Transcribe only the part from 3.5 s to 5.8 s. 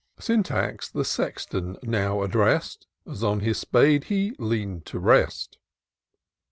spade he lean'd to rest.